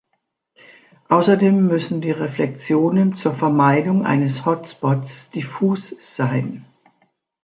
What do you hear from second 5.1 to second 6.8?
diffus sein.